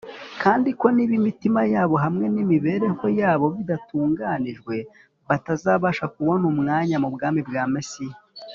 kandi 0.43 0.69
ko 0.79 0.85
niba 0.95 1.13
imitima 1.19 1.61
yabo 1.73 1.95
hamwe 2.05 2.25
n’imibereho 2.33 3.05
yabo 3.21 3.45
bidatunganijwe 3.55 4.75
batazabasha 5.27 6.05
kubona 6.15 6.43
umwanya 6.51 6.95
mu 7.03 7.09
bwami 7.15 7.41
bwa 7.49 7.63
Mesiya. 7.75 8.15